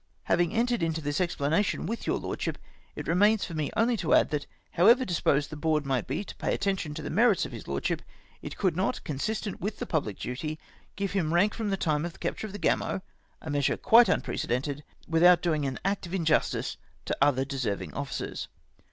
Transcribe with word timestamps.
"Having 0.23 0.55
entered 0.55 0.81
into 0.81 0.99
this 0.99 1.21
explanation 1.21 1.85
with 1.85 2.07
your 2.07 2.17
Lordship, 2.17 2.57
it 2.95 3.07
remains 3.07 3.45
for 3.45 3.53
me 3.53 3.69
only 3.77 3.95
to 3.97 4.15
add 4.15 4.31
that, 4.31 4.47
however 4.71 5.05
disposed 5.05 5.51
the 5.51 5.55
Board 5.55 5.85
might 5.85 6.07
be 6.07 6.23
to 6.23 6.35
pay 6.37 6.55
attention 6.55 6.95
to 6.95 7.03
the 7.03 7.11
merits 7.11 7.45
of 7.45 7.51
his 7.51 7.67
Lord 7.67 7.85
ship, 7.85 8.01
it 8.41 8.57
could 8.57 8.75
not, 8.75 9.03
consistent 9.03 9.61
with 9.61 9.79
its 9.79 9.87
public 9.91 10.17
duty, 10.17 10.57
give 10.95 11.11
him 11.11 11.35
rank 11.35 11.53
from 11.53 11.69
the 11.69 11.77
time 11.77 12.03
of 12.03 12.13
the 12.13 12.17
capture 12.17 12.47
of 12.47 12.53
the 12.53 12.57
Gamo— 12.57 13.03
a 13.43 13.51
measure 13.51 13.77
quite 13.77 14.09
unprecedented— 14.09 14.83
without 15.07 15.43
doing 15.43 15.67
an 15.67 15.77
act 15.85 16.07
of 16.07 16.15
injustice 16.15 16.77
to 17.05 17.15
other 17.21 17.45
deserving 17.45 17.93
officers. 17.93 18.47